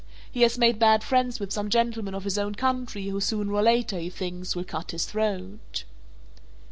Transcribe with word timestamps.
He 0.31 0.41
has 0.41 0.57
made 0.57 0.79
bad 0.79 1.03
friends 1.03 1.39
with 1.39 1.51
some 1.51 1.69
gentleman 1.69 2.15
of 2.15 2.23
his 2.23 2.39
own 2.39 2.55
country 2.55 3.05
who 3.09 3.21
sooner 3.21 3.53
or 3.53 3.61
later, 3.61 3.99
he 3.99 4.09
thinks, 4.09 4.55
will 4.55 4.63
cut 4.63 4.89
his 4.89 5.05
throat." 5.05 5.83